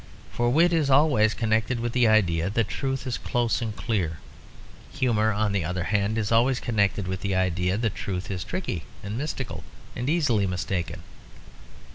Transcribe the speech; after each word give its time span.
For 0.31 0.49
wit 0.49 0.73
is 0.73 0.89
always 0.89 1.35
connected 1.35 1.79
with 1.79 1.93
the 1.93 2.07
idea 2.07 2.49
that 2.49 2.67
truth 2.69 3.05
is 3.05 3.19
close 3.19 3.61
and 3.61 3.75
clear. 3.75 4.17
Humour, 4.93 5.31
on 5.31 5.51
the 5.51 5.63
other 5.63 5.83
hand, 5.83 6.17
is 6.17 6.31
always 6.31 6.59
connected 6.59 7.07
with 7.07 7.21
the 7.21 7.35
idea 7.35 7.77
that 7.77 7.93
truth 7.93 8.31
is 8.31 8.43
tricky 8.43 8.81
and 9.03 9.15
mystical 9.15 9.63
and 9.95 10.09
easily 10.09 10.47
mistaken. 10.47 11.03